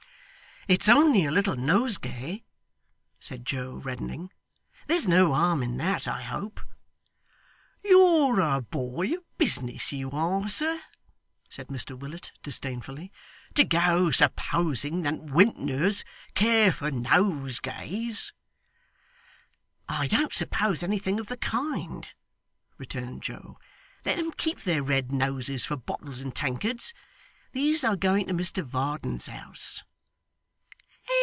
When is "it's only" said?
0.67-1.25